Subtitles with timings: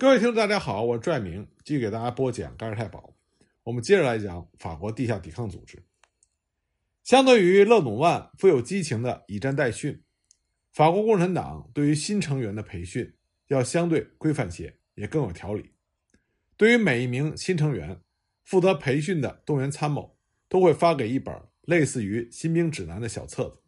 [0.00, 3.00] 各位听众，大家好，我是拽明，继续给大家播讲《盖尔太保》。
[3.64, 5.82] 我们接着来讲法国地下抵抗组织。
[7.02, 10.00] 相对于勒努万富有激情的以战代训，
[10.72, 13.12] 法国共产党对于新成员的培训
[13.48, 15.72] 要相对规范些，也更有条理。
[16.56, 18.00] 对于每一名新成员，
[18.44, 20.16] 负责培训的动员参谋
[20.48, 23.62] 都会发给一本类似于新兵指南的小册子，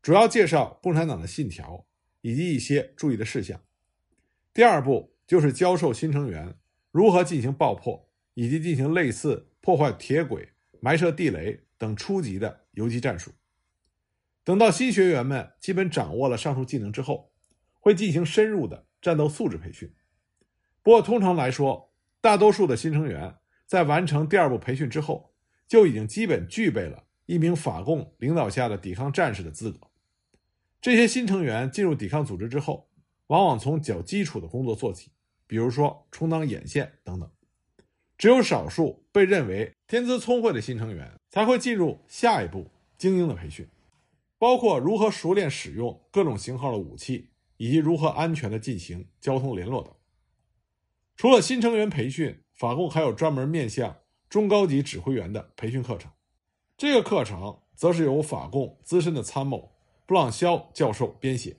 [0.00, 1.84] 主要介绍共产党的信条
[2.20, 3.60] 以及一些注意的事项。
[4.54, 5.15] 第二步。
[5.26, 6.54] 就是教授新成员
[6.90, 13.32] 如何进行爆破，以及进行类似破坏铁轨、埋设地雷等初级的游击战术。
[14.44, 17.32] 等到新学员们基本掌握了上述技能之后，
[17.80, 19.92] 会进行深入的战斗素质培训。
[20.82, 23.34] 不过，通常来说，大多数的新成员
[23.66, 25.34] 在完成第二步培训之后，
[25.66, 29.80] 就已经基本具备了一名法共领导下的抵抗战士的资格。
[30.80, 32.88] 这些新成员进入抵抗组织之后，
[33.26, 35.10] 往往从较基础的工作做起。
[35.46, 37.30] 比如说充当眼线等等，
[38.18, 43.68] 只有少数被认为天资聪慧的新成员才会进入下一步精英的培训，
[44.38, 49.92] 包括如何熟练使用各种型号的武器，以及如何安全的进行交通联络等。
[51.16, 53.96] 除了新成员培训，法共还有专门面向
[54.28, 56.10] 中高级指挥员的培训课程，
[56.76, 59.72] 这个课程则是由法共资深的参谋
[60.04, 61.56] 布朗肖教授编写，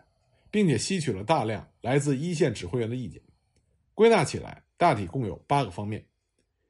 [0.51, 3.21] 并且吸取了大量来自一线指挥员的意见。
[3.97, 6.05] 归纳起来，大体共有八个方面：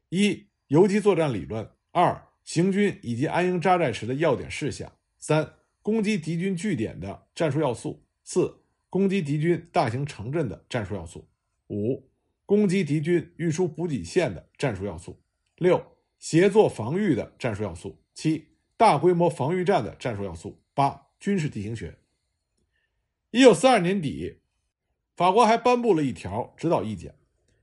[0.07, 1.61] 一、游击作战理论；
[1.91, 11.27] 二、行军以及安营扎寨时的要点事项；三、攻击敌军据点的战术要素；四、攻击敌军大型城镇的战术要素；
[11.67, 12.09] 五、
[12.45, 15.11] 攻击敌军运输补给线的战术要素；
[15.57, 15.85] 六、
[16.19, 21.97] 协作防御的战术要素；七、大规模防御战的战术要素；八、军事地形学。
[23.31, 24.37] 一九四二年底。
[25.17, 27.15] 法国还颁布了一条指导意见，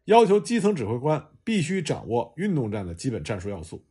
[0.05, 3.84] 要求基层指挥官必须掌握运动战的基本战术要素。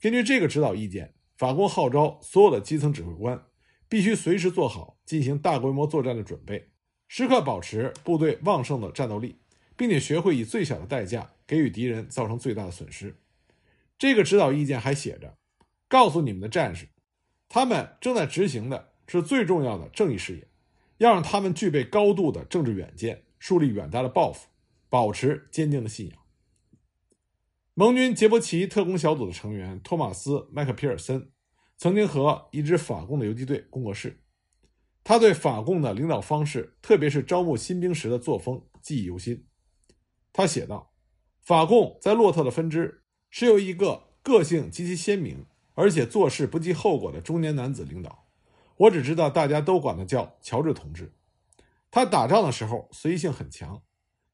[0.00, 3.42] 根据这个指导意见，法国号召所有的基层指挥官
[3.88, 6.70] 必须随时做好进行大规模作战的准备，
[7.08, 9.36] 时刻保持部队旺盛的战斗力，
[9.76, 13.16] 并且学会以最小的代价给予敌人造成最大的损失。
[13.98, 15.36] 这个指导意见还写着
[15.88, 16.88] ：“告诉你们的战士，
[17.48, 20.46] 他们正在执行的是最重要的正义事业。”
[20.98, 24.48] 要让他们具备高度的政治远见，树立远大的抱负，
[24.88, 26.18] 保持坚定的信仰。
[27.74, 31.30] 盟军杰波奇特工小组的成员托马斯·麦克皮尔森
[31.76, 34.20] 曾经和一支法共的游击队共过事，
[35.04, 39.46] 他对法共的领导方式，特别是招募新兵时的作风记忆犹新。
[40.32, 40.92] 他写道
[41.40, 48.26] ：“法共在洛特的分支是由一个个性极其鲜明，而且做事不计后果的中年男子领导。”
[48.76, 51.12] 我只知道，大家都管他叫乔治同志。
[51.90, 53.82] 他打仗的时候随意性很强，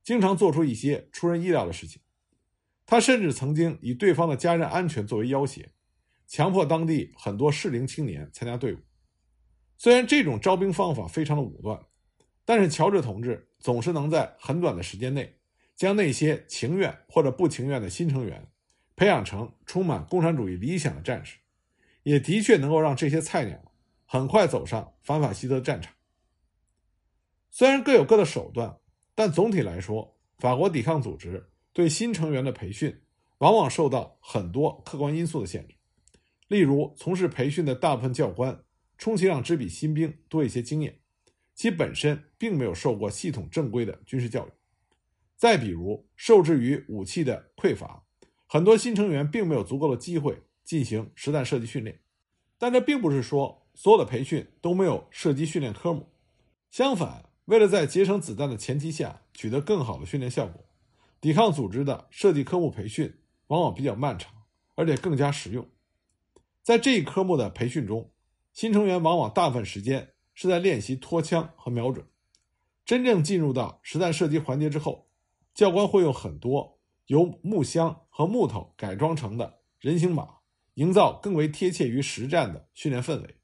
[0.04, 2.00] 经常做出一些出人意料的事情。
[2.86, 5.70] 他甚至曾经以对方的家人安全作为要挟，
[6.28, 8.78] 强迫当地很多适龄青年参加队伍。
[9.78, 11.80] 虽然这种招兵方法非常的武断，
[12.44, 15.38] 但是乔治同志总是能在很短的时间内，
[15.74, 18.46] 将那些情愿或者不情愿的新成员
[18.94, 21.38] 培养成充满共产主义理想的战士，
[22.02, 23.60] 也的确能够让这些菜鸟。
[24.06, 25.92] 很快走上反法西斯的战场。
[27.50, 28.76] 虽然各有各的手段，
[29.14, 33.02] 但总体来说，法国抵抗组织对新成员的培训
[33.38, 35.74] 往往受到很多客观因素的限制。
[36.48, 38.64] 例如，从事培训的大部分教官，
[38.98, 41.00] 充其量只比新兵多一些经验，
[41.54, 44.50] 其本身并没有受过系统正规的军事教育。
[45.36, 48.04] 再比如，受制于武器的匮乏，
[48.46, 52.00] 很多新成员并没有足够的机会进行实弹射击训练。
[52.58, 53.62] 但这并不是说。
[53.76, 56.08] 所有的培训都没有射击训练科目，
[56.70, 60.64] 相反，为了在节省子弹的前提下取得更好的训练效果，
[61.20, 64.32] 抵抗组织的设计科目培训往往比较漫长，
[64.74, 65.68] 而且更加实用。
[66.62, 68.10] 在这一科目的培训中，
[68.52, 72.06] 新成员往往大部分时间是在练习拖枪和瞄准。
[72.86, 75.10] 真正进入到实弹射击环节之后，
[75.54, 80.28] 教官会用很多由木箱和木头改装成的人形马，
[80.74, 83.36] 营造更为贴切于实战的训练氛围。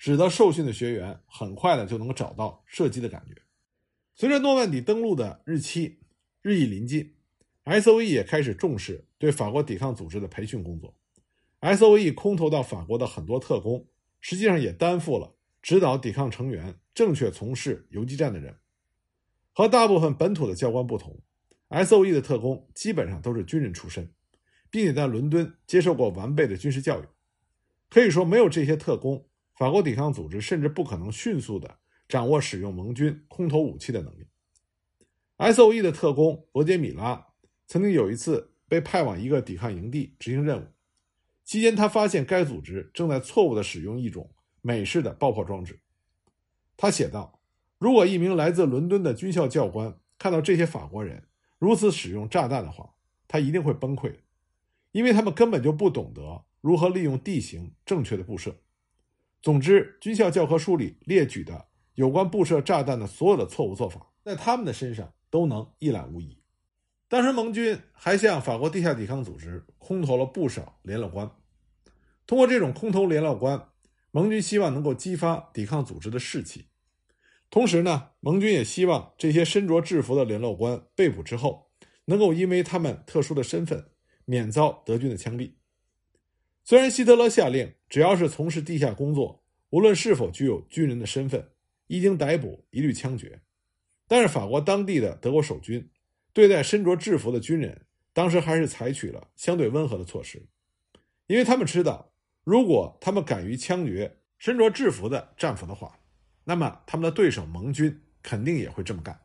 [0.00, 3.34] 使得受训的学员很快的就能够找到射击的感觉。
[4.14, 5.98] 随着诺曼底登陆的日期
[6.40, 7.14] 日益临近
[7.64, 10.96] ，S.O.E 也开始重视对法国抵抗组织的培训工作。
[11.58, 13.86] S.O.E 空投到法国的很多特工，
[14.22, 18.56] 实际上也担负了指导抵抗成员正确从事游击战的任务。
[19.52, 21.20] 和大部分本土的教官不同
[21.68, 24.10] ，S.O.E 的特工基本上都是军人出身，
[24.70, 27.04] 并且在伦敦接受过完备的军事教育。
[27.90, 29.26] 可以说，没有这些特工。
[29.60, 31.76] 法国抵抗组织甚至不可能迅速地
[32.08, 34.26] 掌握使用盟军空投武器的能力。
[35.36, 37.26] S.O.E 的特工罗杰·米拉
[37.66, 40.66] 曾经有一次被派往一个抵抗营地执行任务，
[41.44, 44.30] 期间他发现该组织正在错误地使用一种
[44.62, 45.78] 美式的爆破装置。
[46.78, 47.42] 他写道
[47.76, 51.24] ：“如果一名来自伦敦的军校教官看到这些法国人
[51.58, 52.94] 如此使用炸弹的话，
[53.28, 54.14] 他一定会崩溃，
[54.92, 58.56] 因为他们根本就不懂得如何利用地形正确的布设。
[59.42, 66.36] 总之，军校教科书里列举的有关布设炸弹的所有的错误做法，在他们的身上。”都能一览无遗。
[67.06, 71.30] 当时盟军还向法国地下抵抗组织空投了不少联络官。
[72.26, 73.68] 通过这种空投联络官，
[74.10, 76.66] 盟军希望能够激发抵抗组织的士气。
[77.48, 81.70] 同时呢，盟军也希望这些身着制服的联络官被捕之后，
[82.06, 83.92] 能够因为他们特殊的身份，
[84.24, 85.52] 免遭德军的枪毙。
[86.70, 91.50] 虽然希特勒下令，只要是从事地下工作，无论是否具有军人的身份，
[91.88, 93.40] 一经逮捕，一律枪决。
[94.06, 95.90] 但是法国当地的德国守军
[96.32, 100.46] 对待身着制服的军人，当时还是采取了相对温和的措施，
[101.26, 102.12] 因为他们知道，
[102.44, 105.98] 如果他们敢于枪决身着制服的战俘的话，
[106.44, 109.20] 那么他们的对手盟军肯定也会这么干。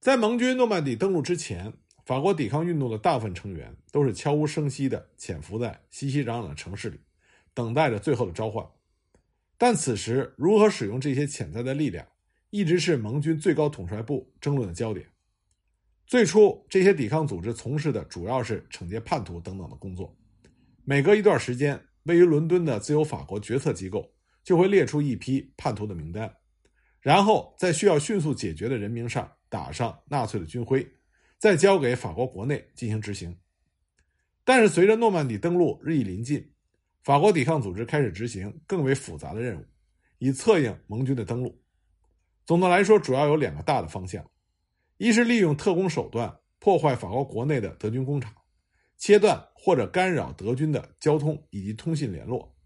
[0.00, 1.74] 在盟军诺曼底登陆之前，
[2.08, 6.98] 法国抵抗运动的大部分成员都是悄无声息地潜伏在熙熙攘攘的城市里，
[7.52, 8.66] 等待着最后的召唤。
[9.58, 12.08] 但此时，如何使用这些潜在的力量？
[12.48, 15.06] 一直是盟军最高统帅部争论的焦点。
[16.06, 20.16] 最初，这些抵抗组织从事的主要是惩戒叛徒等等的工作。
[20.84, 24.10] 每隔一段时间，位于伦敦的自由法国决策机构
[24.42, 26.34] 就会列出一批叛徒的名单，
[27.02, 30.90] 然后在需要迅速解决的人名上打上纳粹的军徽，
[31.38, 33.36] 再交给法国国内进行执行。
[34.44, 36.52] 但是，随着诺曼底登陆日益临近，
[37.02, 39.64] 法国抵抗组织开始执行更为复杂的任务，
[40.18, 41.62] 以策应盟军的登陆。
[42.44, 44.28] 总的来说，主要有两个大的方向：
[44.96, 48.34] 一是利用特工手段破坏法国国内的德军工厂，
[48.96, 52.56] 切断或者干扰德军的交通以及通信联络，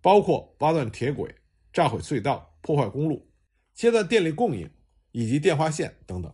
[0.00, 1.34] 包括挖断铁轨、
[1.72, 3.28] 炸毁隧道、破坏公路、
[3.74, 4.70] 切断电力供应
[5.10, 6.30] 以及电话线等等；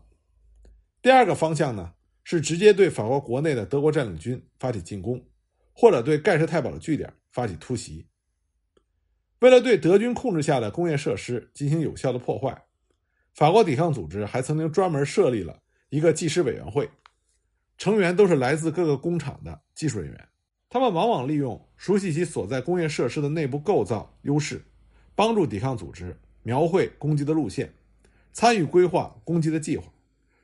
[1.00, 1.92] 第二个方向呢，
[2.24, 5.24] 是直接对法国国内的德国占领军发起进攻，
[5.72, 8.06] 或者对盖世太保的据点发起突袭。
[9.40, 12.64] 为了对德军控制下的工业设施进行有效的破坏。
[13.34, 15.60] 法国抵抗组织还曾经专门设立了
[15.90, 16.90] 一个技师委员会，
[17.76, 20.28] 成员都是来自各个工厂的技术人员。
[20.68, 24.60] 他们往往利用熟悉其所在工业设施的内部构造优势，
[25.14, 27.72] 帮助抵抗组织描绘攻击的路线，
[28.32, 29.84] 参与规划攻击的计划，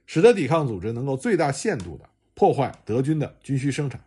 [0.07, 4.01] 使得抵抗组织能够最大限度地破坏德军的军需生产。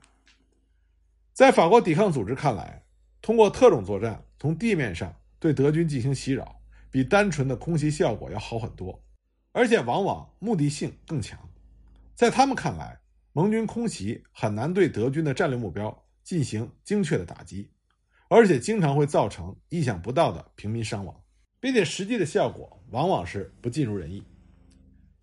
[1.33, 2.83] 在法国抵抗组织看来，
[3.21, 6.55] 通过特种作战从地面上对德军进行袭扰。
[6.89, 9.03] 比单纯的空袭效果要好很多，
[9.51, 11.38] 而且往往目的性更强。
[12.15, 12.97] 在他们看来，
[13.33, 17.69] 盟军空袭很难对德军的战略目标进行精确的打击，
[18.29, 21.21] 而且经常会造成意想不到的平民伤亡，
[21.59, 24.23] 并且实际的效果往往是不尽如人意。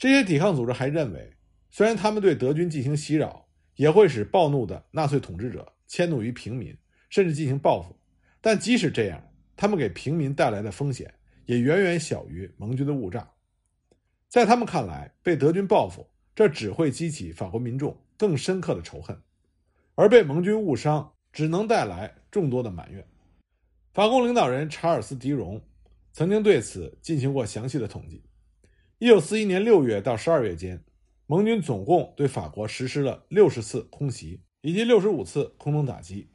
[0.05, 1.33] 这些抵抗组织还认为，
[1.71, 6.77] 虽然他们对德军进行袭扰，也会使暴怒的纳粹统治者迁怒于平民，
[7.09, 7.97] 甚至进行报复，
[8.39, 11.11] 但即使这样，他们给平民带来的风险。
[11.47, 13.27] 也远远小于盟军的误炸，
[14.29, 19.19] 在他们看来，被德军报复，这只会激起法国民众更深刻的仇恨，
[19.95, 23.02] 而被盟军误伤，只能带来众多的埋怨。
[23.95, 25.59] 法国领导人查尔斯·狄荣
[26.12, 28.23] 曾经对此进行过详细的统计。
[29.04, 30.82] 一九四一年六月到十二月间，
[31.26, 36.30] 盟军总共对法国实施了六十次空袭以及六十五次空中打击，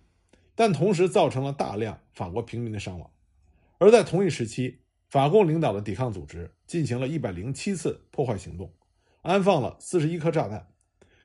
[0.53, 3.09] 但同时造成了大量法国平民的伤亡。
[3.79, 8.71] 而在同一时期，法共领导的抵抗组织进行了一百零七次破坏行动，
[9.23, 10.67] 安放了四十一颗炸弹，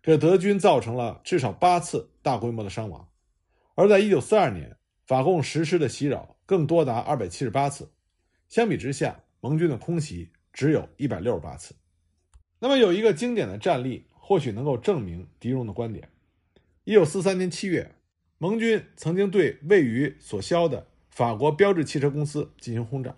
[0.02, 3.06] 给德军造成了至少八次大规模的伤亡。
[3.74, 7.92] 而在一九四二年，法共实施的袭扰更多达二百七十八次，
[8.48, 11.75] 相比之下，盟军的空袭只有一百六十八次。
[12.61, 16.08] 那么，有一个经典的战例或许能够证明狄荣的观点：
[16.84, 17.96] 一九四三年七月，
[18.38, 23.14] 盟军曾经对位于索肖的法国标致汽车公司进行轰炸。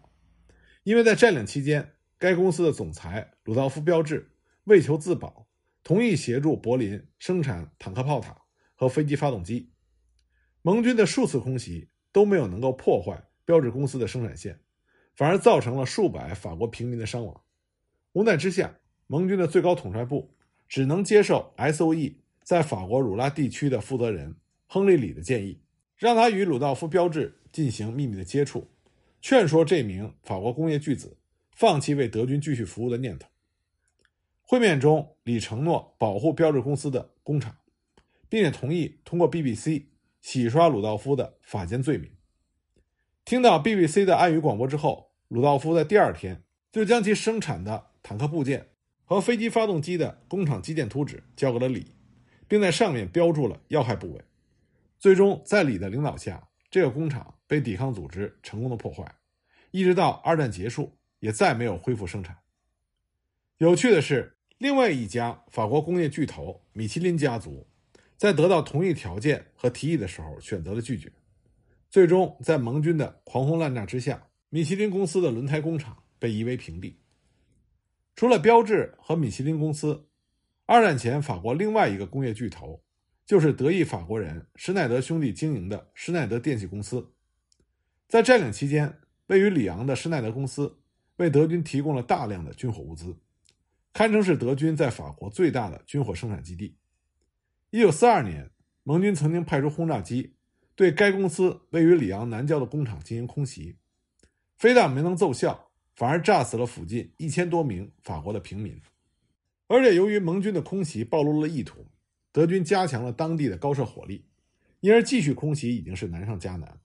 [0.82, 4.32] 因为在占领期间，该公司的总裁鲁道夫·标志
[4.64, 5.46] 为求自保，
[5.84, 8.40] 同意协助柏林生产坦克炮塔
[8.74, 9.70] 和飞机发动机。
[10.62, 14.58] 盟军的数次空袭都没有能够破坏标志公司的生产线，
[15.16, 17.42] 反而造成了数百法国平民的伤亡。
[18.12, 20.30] 无奈之下，盟军的最高统帅部
[20.68, 25.60] 只能接受 S.O.E 在法国鲁拉地区的负责人亨利·里的建议，
[25.96, 28.70] 让他与鲁道夫·标志进行秘密的接触。
[29.20, 31.16] 劝说这名法国工业巨子
[31.50, 33.28] 放弃为德军继续服务的念头。
[34.42, 37.56] 会面中，李承诺保护标志公司的工厂，
[38.28, 39.86] 并且同意通过 BBC
[40.20, 42.10] 洗刷鲁道夫的法奸罪名。
[43.26, 48.68] 听到 BBC 的暗语广播之后，鲁道夫在第二天就将其生产的坦克部件
[49.04, 51.92] 和飞机发动机的工厂基建图纸交给了李，
[52.46, 54.22] 并在上面标注了要害部位。
[55.00, 59.16] 最终，在李的领导下，这个工厂被抵抗组织成功的破坏，
[59.72, 62.38] 一直到二战结束也再没有恢复生产。
[63.58, 67.66] 有趣的是，另外一家法国工业巨头米其林家族，
[68.16, 71.10] 在得到同意条件和提议的时候选择了拒绝。
[71.96, 77.00] 最终，在盟军的狂轰滥炸之下，米其林公司的轮胎工厂被夷为平地。
[78.14, 80.06] 除了标致和米其林公司，
[80.66, 82.84] 二战前法国另外一个工业巨头。
[83.24, 87.14] 就是德裔法国人施耐德兄弟经营的施耐德电器公司，
[88.06, 88.98] 在占领期间，
[89.28, 90.78] 位于里昂的施耐德公司
[91.16, 93.16] 为德军提供了大量的军火物资，
[93.94, 96.76] 堪称是德军在法国最大的军火生产基地。
[97.70, 98.50] 一九四二年，
[98.82, 100.35] 盟军曾经派出轰炸机
[100.76, 103.74] 对该公司位于里昂南郊的工厂进行空袭，
[104.56, 108.80] 非但没能奏效，反而炸死了附近一千多名法国的平民。
[109.66, 111.86] 而且，由于盟军的空袭暴露了意图。
[112.30, 114.26] 德军加强了当地的高射火力，
[114.80, 116.78] 因而继续空袭已经是难上加难。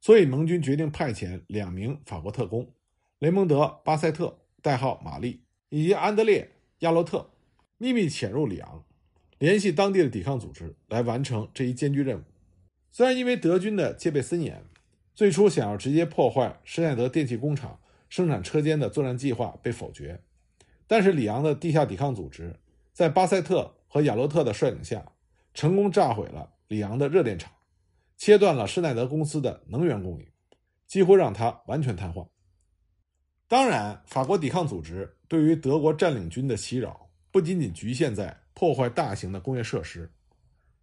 [0.00, 2.70] 所以盟军决定派遣两名法国特工
[3.18, 6.44] 雷蒙德·巴塞特（代号玛丽）以及安德烈·
[6.84, 7.28] 亚洛特，
[7.76, 8.84] 秘密潜入里昂，
[9.40, 12.22] 联系当地的抵抗组织来完成这一艰巨任务。
[12.96, 14.64] 虽然因为德军的戒备森严，
[15.16, 20.22] 最初想要直接破坏施耐德电气工厂生产车间的作战计划被否决，
[20.86, 22.54] 但是里昂的地下抵抗组织
[22.92, 23.74] 在巴塞特。
[23.94, 25.12] 和亚洛特的率领下，
[25.52, 27.52] 成功炸毁了里昂的热电厂，
[28.16, 30.26] 切断了施耐德公司的能源供应，
[30.84, 32.26] 几乎让它完全瘫痪。
[33.46, 40.10] 当然，法国抵抗组织对于德国占领军的袭扰，不仅仅局限在破坏大型的工业设施。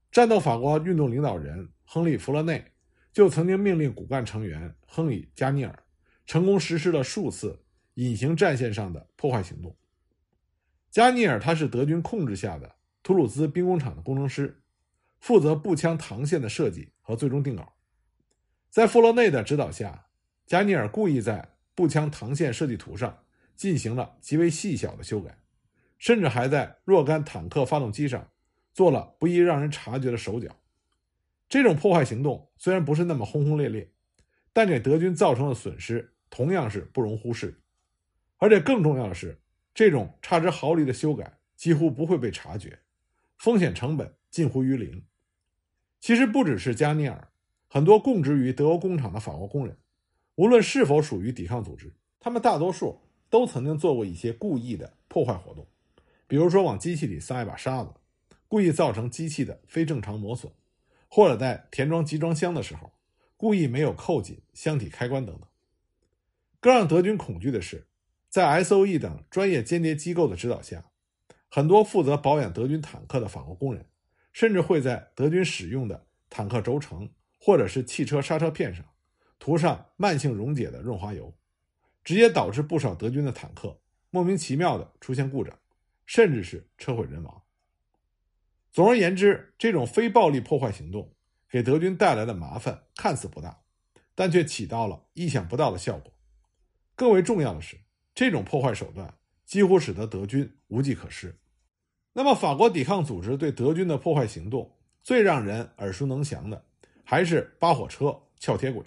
[0.10, 2.72] 战斗法国运动领导人亨利·弗勒内
[3.12, 5.84] 就曾经命令骨干成员亨利·加尼尔，
[6.26, 7.62] 成功实施了数次
[7.96, 9.76] 隐形战线上的破坏行动。
[10.90, 12.74] 加尼尔他是德军控制下的。
[13.04, 14.64] 图鲁兹兵工厂的工程师
[15.20, 17.74] 负责步枪膛线的设计和最终定稿。
[18.70, 20.06] 在弗洛内的指导下，
[20.46, 21.46] 加尼尔故意在
[21.76, 23.22] 步枪膛线设计图上
[23.58, 25.38] 进行了极为细小的修改，
[25.98, 28.26] 甚至还在若干坦克发动机上
[28.72, 30.56] 做了不易让人察觉的手脚。
[31.52, 33.92] 这种破坏行动虽然不是那么轰轰烈烈，
[34.54, 37.60] 但给德军造成的损失同样是不容忽视。
[38.38, 39.42] 而且更重要的是，
[39.74, 42.80] 这种差之毫厘的修改几乎不会被察觉。
[43.38, 45.04] 风险成本近乎于零。
[46.00, 47.28] 其实不只是加尼尔，
[47.68, 49.78] 很多供职于德国工厂的法国工人，
[50.36, 55.68] 无论是否属于抵抗组织，他们大多数都曾经做过一些故意的破坏活动，
[56.28, 57.92] 比如说往机器里撒一把沙子，
[58.48, 60.50] 故意造成机器的非正常磨损，
[61.14, 62.94] 或者在填装集装箱的时候，
[63.36, 65.50] 故意没有扣紧箱体开关等等。
[66.62, 67.86] 更让德军恐惧的是，
[68.30, 70.86] 在 S.O.E 等专业间谍机构的指导下。
[71.50, 73.86] 很多负责保养德军坦克的法国工人，
[74.32, 78.86] 甚至会在德军使用的坦克轴承或者是汽车刹车片上
[79.38, 81.36] 涂上慢性溶解的润滑油，
[82.06, 83.78] 直接导致不少德军的坦克
[84.12, 85.60] 莫名其妙的出现故障，
[86.06, 87.42] 甚至是车毁人亡。
[88.72, 91.14] 总而言之，这种非暴力破坏行动
[91.50, 93.62] 给德军带来的麻烦看似不大，
[94.16, 96.14] 但却起到了意想不到的效果。
[96.96, 97.78] 更为重要的是，
[98.16, 99.14] 这种破坏手段
[99.46, 101.38] 几乎使得德军无计可施。
[102.14, 106.66] 那么，法国抵抗组织对德军的破坏行动最让人耳熟能详的，
[107.04, 108.84] 还是扒火车、撬铁轨。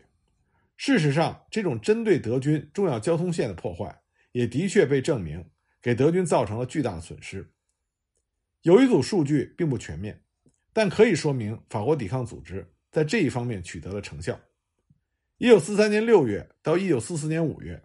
[0.77, 4.01] 事实上，这种针对德军重要交通线的破坏，
[4.33, 5.51] 也的确被证明
[5.83, 7.54] 给德军造成了巨大的损失。
[8.65, 10.19] 有一组数据并不全面，
[10.73, 14.41] 但可以说明法国抵抗组织在这一方面取得了成效。
[15.37, 17.83] 一九四三年六月到一九四四年五月，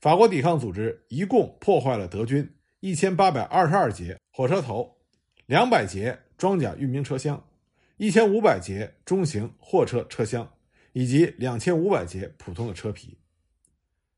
[0.00, 2.52] 法国抵抗组织一共破坏了德军。
[2.80, 4.98] 一千八百二十二节火车头，
[5.46, 7.48] 两百节装甲运兵车厢，
[7.96, 10.52] 一千五百节中型货车车厢，
[10.92, 13.16] 以及两千五百节普通的车皮。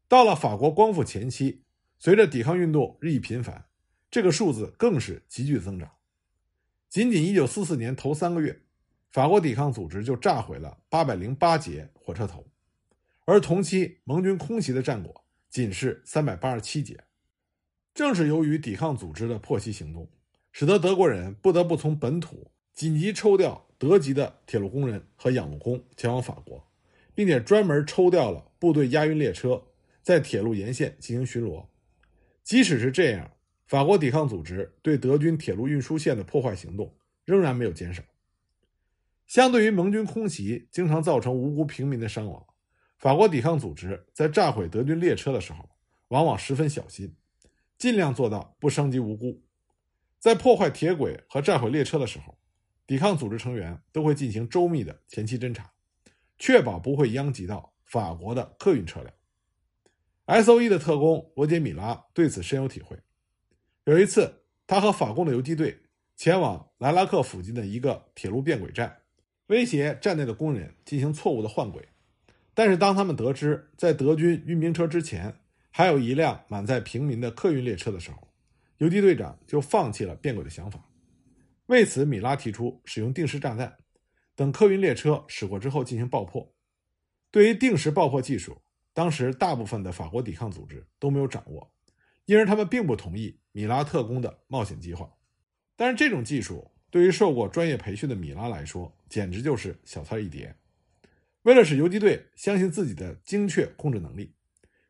[0.08, 1.62] 到了法国光复前期，
[1.98, 3.66] 随着抵抗运动日益频繁，
[4.10, 5.90] 这个数字更是急剧增长。
[6.88, 8.62] 仅仅一九四四年头三个月，
[9.10, 12.46] 法国抵抗组织就炸毁了八百零八节火车头，
[13.26, 16.98] 而同期盟军空袭的战果仅是三百八十七节。
[17.92, 20.08] 正是由于抵抗组织的破袭行动，
[20.50, 26.66] 使得德国人不得不从本土紧急抽调德籍的铁路工人和养路工前往法国，
[27.14, 29.62] 并且专门抽调了部队押运列车
[30.02, 31.66] 在铁路沿线进行巡逻。
[32.42, 33.30] 即使是这样，
[33.68, 36.96] 法国抵抗组织对德军铁路运输线的破坏行动
[37.26, 38.02] 仍然没有减少。
[39.26, 42.46] 相对于盟军空袭经常造成无辜平民的伤亡，
[42.96, 45.68] 法国抵抗组织在炸毁德军列车的时候，
[46.08, 47.14] 往往十分小心，
[47.76, 49.44] 尽量做到不伤及无辜。
[50.18, 52.38] 在破坏铁轨和炸毁列车的时候，
[52.86, 55.70] 抵抗组织成员都会进行周密的前期侦查，
[56.38, 59.14] 确保不会殃及到法国的客运车辆。
[60.24, 62.98] S.O.E 的特工罗杰·米拉对此深有体会。
[63.88, 65.74] 有一次，他和法共的游击队
[66.14, 68.94] 前往莱拉克附近的一个铁路变轨站，
[69.46, 71.82] 威胁站内的工人进行错误的换轨。
[72.52, 75.34] 但是，当他们得知在德军运兵车之前
[75.70, 78.28] 还有一辆满载平民的客运列车的时候，
[78.76, 80.86] 游击队长就放弃了变轨的想法。
[81.68, 83.74] 为此，米拉提出使用定时炸弹，
[84.34, 86.46] 等客运列车驶过之后进行爆破。
[87.30, 88.60] 对于定时爆破技术，
[88.92, 91.72] 当时大部分的法国抵抗组织都没有掌握，
[92.26, 95.12] 因而他们并不同意米拉特工的冒险计划。
[95.74, 100.54] 但是这种技术对于受过专业培训的米拉来说，简直就是小菜一碟。
[101.42, 104.32] 为了使游击队相信自己的精确控制能力，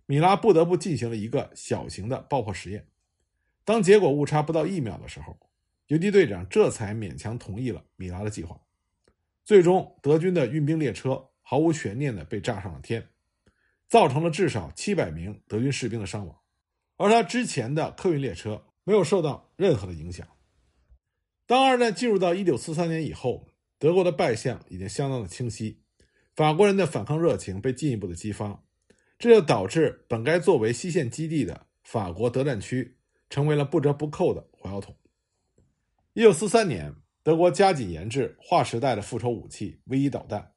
[0.04, 2.86] 米拉不得不进行了一个小型的爆破实验。
[3.64, 5.38] 当结果误差不到一秒的时候，
[5.86, 8.60] 游击队长这才勉强同意了米拉的计划。
[9.46, 13.08] 最终，德军的运兵列车毫无悬念地被炸上了天，
[13.88, 16.38] 造成了至少七百名德军士兵的伤亡，
[16.98, 20.28] 而他之前的客运列车没有受到任何的影响。
[21.46, 25.80] 当二战进入到一九四三年以后，德国的败相已经相当的清晰，
[26.36, 28.62] 法国人的反抗热情被进一步的激发，
[29.18, 32.96] 这就导致本该作为西线基地的法国德战区。
[33.30, 34.96] 成为了不折不扣的火药桶。
[36.14, 40.54] 一九四三年，德国加紧研制划时代的复仇武器 V 一导弹，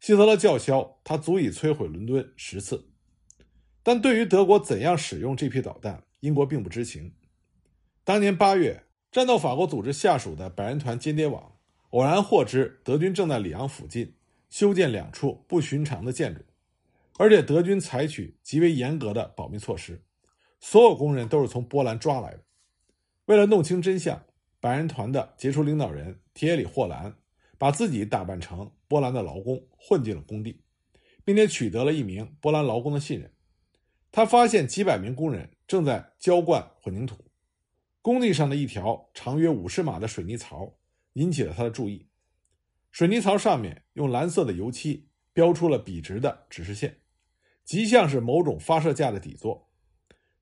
[0.00, 2.90] 希特勒叫嚣它足以摧毁伦敦十次。
[3.84, 7.12] 但对于德国怎样使用这批导弹，英国并不知情。
[8.02, 11.52] 当年八月，战斗法国组织下属的百人团间谍网
[11.90, 14.14] 偶然获知德军正在里昂附近
[14.48, 16.40] 修建两处不寻常的建筑，
[17.18, 20.02] 而且德军采取极为严格的保密措施。
[20.60, 22.40] 所有工人都是从波兰抓来的。
[23.26, 24.24] 为了弄清真相，
[24.60, 27.14] 百人团的杰出领导人提耶里·霍兰
[27.58, 30.62] 把自己打扮成波兰的劳工，混进了工地，
[31.22, 33.30] 并且取得了一名波兰劳工的信任。
[34.16, 37.16] 他发现几百名工人正在浇灌混凝土，
[38.00, 40.72] 工地上的一条长约五十码的水泥槽
[41.14, 42.08] 引起了他的注意。
[42.92, 47.00] 水泥槽上面用蓝色的油漆标出了笔直的指示线，
[47.64, 49.68] 极像是某种发射架的底座。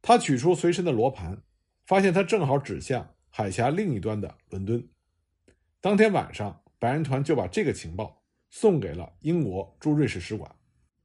[0.02, 1.42] 他取出随身的罗盘，
[1.86, 4.86] 发现它正好指向海峡另一端的伦敦。
[5.80, 10.54] 当天晚上，白人团就把这个情报送给了英国驻瑞士使馆。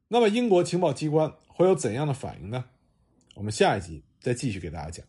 [0.09, 2.65] 那么，英国情报机关会有怎样的反应呢？
[3.35, 5.05] 我们下一集再继续给大家讲。